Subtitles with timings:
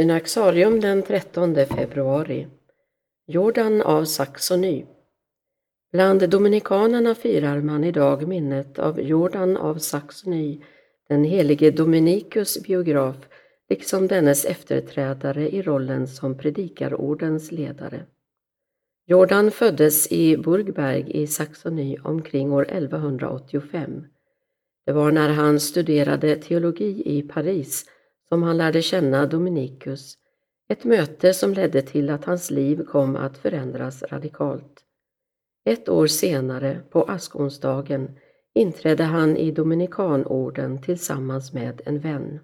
[0.00, 2.46] Synaxarium den 13 februari
[3.26, 4.84] Jordan av Saxony
[5.92, 10.60] Bland dominikanerna firar man idag minnet av Jordan av Saxony,
[11.08, 13.16] den helige Dominikus biograf,
[13.68, 18.00] liksom dennes efterträdare i rollen som predikarordens ledare.
[19.06, 24.04] Jordan föddes i Burgberg i Saxony omkring år 1185.
[24.86, 27.86] Det var när han studerade teologi i Paris
[28.28, 30.18] som han lärde känna Dominikus,
[30.68, 34.84] ett möte som ledde till att hans liv kom att förändras radikalt.
[35.64, 38.18] Ett år senare, på askonsdagen,
[38.54, 42.40] inträdde han i Dominikanorden tillsammans med en vän.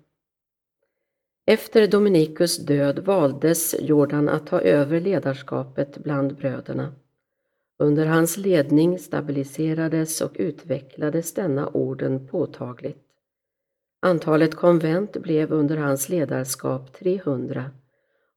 [1.46, 6.94] Efter Dominikus död valdes Jordan att ta över ledarskapet bland bröderna.
[7.78, 13.13] Under hans ledning stabiliserades och utvecklades denna orden påtagligt.
[14.04, 17.70] Antalet konvent blev under hans ledarskap 300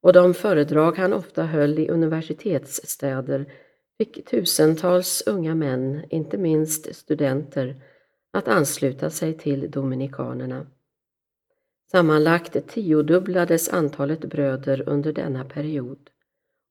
[0.02, 3.54] och de föredrag han ofta höll i universitetsstäder
[3.98, 7.82] fick tusentals unga män, inte minst studenter,
[8.32, 10.68] att ansluta sig till dominikanerna.
[11.92, 16.10] Sammanlagt tiodubblades antalet bröder under denna period.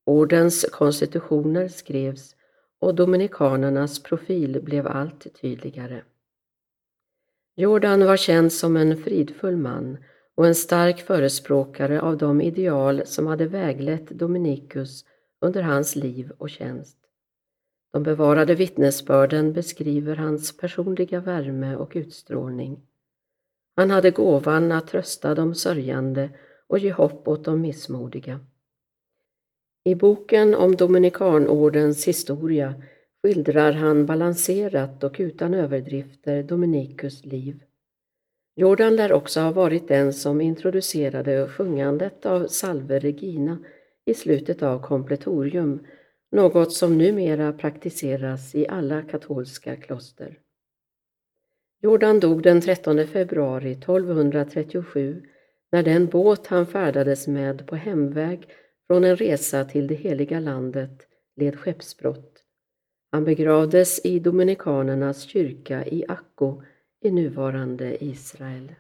[0.07, 2.37] Ordens konstitutioner skrevs
[2.81, 6.03] och dominikanernas profil blev allt tydligare.
[7.59, 9.99] Jordan var känd som en fridfull man
[10.35, 15.05] och en stark förespråkare av de ideal som hade väglett Dominikus
[15.41, 16.99] under hans liv och tjänst.
[17.93, 22.83] De bevarade vittnesbörden beskriver hans personliga värme och utstrålning.
[23.77, 26.31] Han hade gåvan att trösta de sörjande
[26.67, 28.41] och ge hopp åt de missmodiga.
[29.85, 32.75] I boken om Dominikanordens historia
[33.27, 37.63] skildrar han balanserat och utan överdrifter Dominikus liv.
[38.57, 43.59] Jordan lär också ha varit den som introducerade sjungandet av Salve Regina
[44.05, 45.87] i slutet av kompletorium,
[46.33, 50.39] något som numera praktiseras i alla katolska kloster.
[51.83, 55.23] Jordan dog den 13 februari 1237
[55.73, 58.49] när den båt han färdades med på hemväg
[58.87, 62.36] från en resa till det heliga landet led skeppsbrott.
[63.13, 66.63] Han begravdes i Dominikanernas kyrka i Akko
[67.01, 68.75] i nuvarande Israel.